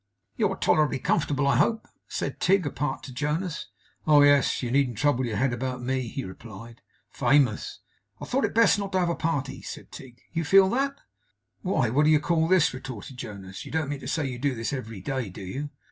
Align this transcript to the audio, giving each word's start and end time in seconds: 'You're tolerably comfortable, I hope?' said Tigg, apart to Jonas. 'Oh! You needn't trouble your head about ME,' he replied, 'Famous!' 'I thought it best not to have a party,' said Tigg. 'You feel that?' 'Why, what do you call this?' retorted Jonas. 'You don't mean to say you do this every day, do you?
'You're 0.35 0.55
tolerably 0.55 0.97
comfortable, 0.97 1.45
I 1.45 1.57
hope?' 1.57 1.87
said 2.07 2.39
Tigg, 2.39 2.65
apart 2.65 3.03
to 3.03 3.13
Jonas. 3.13 3.67
'Oh! 4.07 4.23
You 4.23 4.71
needn't 4.71 4.97
trouble 4.97 5.27
your 5.27 5.37
head 5.37 5.53
about 5.53 5.83
ME,' 5.83 6.07
he 6.07 6.25
replied, 6.25 6.81
'Famous!' 7.11 7.81
'I 8.19 8.25
thought 8.25 8.45
it 8.45 8.55
best 8.55 8.79
not 8.79 8.91
to 8.93 8.99
have 8.99 9.09
a 9.09 9.15
party,' 9.15 9.61
said 9.61 9.91
Tigg. 9.91 10.19
'You 10.33 10.43
feel 10.43 10.69
that?' 10.71 10.97
'Why, 11.61 11.91
what 11.91 12.05
do 12.05 12.09
you 12.09 12.19
call 12.19 12.47
this?' 12.47 12.73
retorted 12.73 13.17
Jonas. 13.17 13.63
'You 13.63 13.71
don't 13.71 13.89
mean 13.89 13.99
to 13.99 14.07
say 14.07 14.25
you 14.25 14.39
do 14.39 14.55
this 14.55 14.73
every 14.73 15.01
day, 15.01 15.29
do 15.29 15.43
you? 15.43 15.69